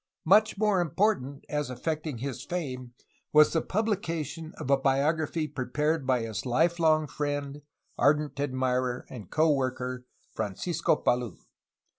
[0.25, 2.95] Much more important as affecting his fame
[3.31, 7.61] was the publication of a biography prepared by his life long friend,
[7.99, 11.37] ardent admirer, and co worker, Francisco Palou.